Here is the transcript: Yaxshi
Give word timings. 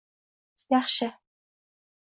Yaxshi 0.73 1.07